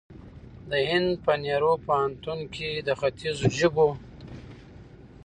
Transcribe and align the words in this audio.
د 0.69 0.71
هند 0.89 1.09
په 1.25 1.33
نهرو 1.43 1.73
پوهنتون 1.85 2.39
کې 2.53 2.69
د 2.87 2.89
خیتځو 2.99 3.47
ژبو 3.59 3.89